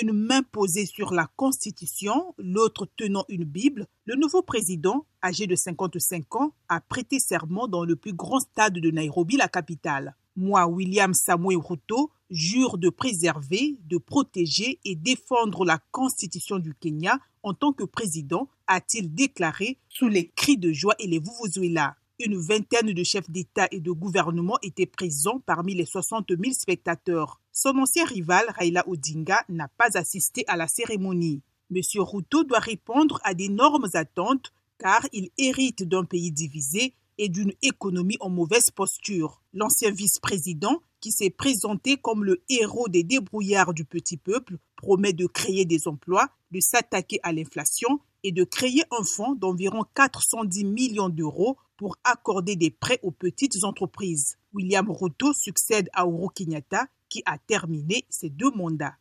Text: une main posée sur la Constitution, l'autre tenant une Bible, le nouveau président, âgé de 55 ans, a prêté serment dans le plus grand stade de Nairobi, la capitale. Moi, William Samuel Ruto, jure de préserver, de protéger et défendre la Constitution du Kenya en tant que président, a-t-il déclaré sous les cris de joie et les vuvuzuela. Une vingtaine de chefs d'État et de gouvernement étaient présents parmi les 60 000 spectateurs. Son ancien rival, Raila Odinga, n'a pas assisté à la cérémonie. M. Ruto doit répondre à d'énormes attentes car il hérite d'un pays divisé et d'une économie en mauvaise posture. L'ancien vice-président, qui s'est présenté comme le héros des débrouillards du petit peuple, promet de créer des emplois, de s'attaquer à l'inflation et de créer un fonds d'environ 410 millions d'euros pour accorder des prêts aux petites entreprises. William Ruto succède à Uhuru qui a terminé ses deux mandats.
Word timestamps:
une 0.00 0.12
main 0.12 0.42
posée 0.42 0.86
sur 0.86 1.12
la 1.12 1.28
Constitution, 1.36 2.34
l'autre 2.38 2.88
tenant 2.96 3.24
une 3.28 3.44
Bible, 3.44 3.86
le 4.04 4.16
nouveau 4.16 4.42
président, 4.42 5.06
âgé 5.22 5.46
de 5.46 5.54
55 5.54 6.36
ans, 6.36 6.52
a 6.68 6.80
prêté 6.80 7.18
serment 7.18 7.68
dans 7.68 7.84
le 7.84 7.96
plus 7.96 8.12
grand 8.12 8.40
stade 8.40 8.74
de 8.74 8.90
Nairobi, 8.90 9.36
la 9.36 9.48
capitale. 9.48 10.14
Moi, 10.36 10.66
William 10.66 11.14
Samuel 11.14 11.58
Ruto, 11.58 12.10
jure 12.30 12.78
de 12.78 12.90
préserver, 12.90 13.78
de 13.84 13.98
protéger 13.98 14.78
et 14.84 14.94
défendre 14.94 15.64
la 15.64 15.78
Constitution 15.90 16.58
du 16.58 16.74
Kenya 16.74 17.18
en 17.42 17.54
tant 17.54 17.72
que 17.72 17.84
président, 17.84 18.48
a-t-il 18.66 19.14
déclaré 19.14 19.78
sous 19.88 20.08
les 20.08 20.28
cris 20.28 20.58
de 20.58 20.72
joie 20.72 20.94
et 20.98 21.06
les 21.06 21.20
vuvuzuela. 21.20 21.96
Une 22.18 22.38
vingtaine 22.38 22.94
de 22.94 23.04
chefs 23.04 23.28
d'État 23.28 23.68
et 23.70 23.80
de 23.80 23.90
gouvernement 23.90 24.56
étaient 24.62 24.86
présents 24.86 25.42
parmi 25.44 25.74
les 25.74 25.84
60 25.84 26.30
000 26.30 26.54
spectateurs. 26.54 27.42
Son 27.52 27.76
ancien 27.76 28.06
rival, 28.06 28.46
Raila 28.56 28.88
Odinga, 28.88 29.44
n'a 29.50 29.68
pas 29.76 29.98
assisté 29.98 30.42
à 30.46 30.56
la 30.56 30.66
cérémonie. 30.66 31.42
M. 31.70 31.82
Ruto 31.98 32.42
doit 32.44 32.58
répondre 32.58 33.20
à 33.22 33.34
d'énormes 33.34 33.88
attentes 33.92 34.54
car 34.78 35.06
il 35.12 35.28
hérite 35.36 35.82
d'un 35.82 36.04
pays 36.04 36.32
divisé 36.32 36.94
et 37.18 37.28
d'une 37.28 37.52
économie 37.60 38.16
en 38.20 38.30
mauvaise 38.30 38.70
posture. 38.74 39.42
L'ancien 39.52 39.90
vice-président, 39.90 40.80
qui 41.00 41.12
s'est 41.12 41.30
présenté 41.30 41.98
comme 41.98 42.24
le 42.24 42.42
héros 42.48 42.88
des 42.88 43.02
débrouillards 43.02 43.74
du 43.74 43.84
petit 43.84 44.16
peuple, 44.16 44.56
promet 44.76 45.12
de 45.12 45.26
créer 45.26 45.66
des 45.66 45.86
emplois, 45.86 46.30
de 46.50 46.60
s'attaquer 46.60 47.20
à 47.22 47.32
l'inflation 47.32 48.00
et 48.26 48.32
de 48.32 48.42
créer 48.42 48.82
un 48.90 49.04
fonds 49.04 49.34
d'environ 49.36 49.84
410 49.94 50.64
millions 50.64 51.08
d'euros 51.08 51.56
pour 51.76 51.96
accorder 52.02 52.56
des 52.56 52.70
prêts 52.70 52.98
aux 53.04 53.12
petites 53.12 53.62
entreprises. 53.62 54.36
William 54.52 54.90
Ruto 54.90 55.32
succède 55.32 55.88
à 55.92 56.06
Uhuru 56.06 56.30
qui 57.08 57.22
a 57.24 57.38
terminé 57.38 58.04
ses 58.10 58.28
deux 58.28 58.50
mandats. 58.50 58.94